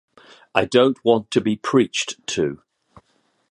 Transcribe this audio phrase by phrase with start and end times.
[0.55, 2.63] I don't want to be preached to.